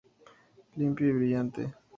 Limpio 0.77 1.09
y 1.09 1.11
brillante. 1.11 1.75